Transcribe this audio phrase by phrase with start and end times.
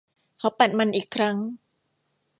[0.37, 1.37] เขาปัดมันอีกครั้ง